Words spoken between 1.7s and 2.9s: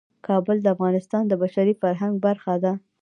فرهنګ برخه ده.